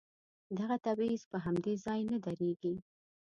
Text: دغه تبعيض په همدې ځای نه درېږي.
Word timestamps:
دغه 0.59 0.75
تبعيض 0.85 1.23
په 1.31 1.37
همدې 1.45 1.73
ځای 1.85 2.01
نه 2.11 2.17
درېږي. 2.25 2.75